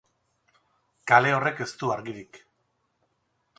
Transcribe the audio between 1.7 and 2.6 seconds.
du argirik.